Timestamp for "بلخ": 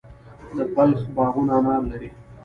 0.73-1.01